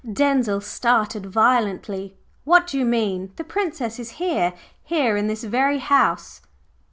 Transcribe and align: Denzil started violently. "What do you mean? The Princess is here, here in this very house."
Denzil 0.11 0.61
started 0.61 1.27
violently. 1.27 2.17
"What 2.43 2.65
do 2.65 2.79
you 2.79 2.85
mean? 2.85 3.33
The 3.35 3.43
Princess 3.43 3.99
is 3.99 4.09
here, 4.17 4.55
here 4.83 5.15
in 5.15 5.27
this 5.27 5.43
very 5.43 5.77
house." 5.77 6.41